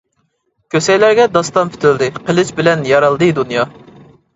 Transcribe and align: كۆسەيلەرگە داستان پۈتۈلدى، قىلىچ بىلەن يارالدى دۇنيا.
كۆسەيلەرگە 0.75 1.27
داستان 1.37 1.73
پۈتۈلدى، 1.77 2.11
قىلىچ 2.19 2.53
بىلەن 2.61 2.87
يارالدى 2.95 3.33
دۇنيا. 3.41 3.73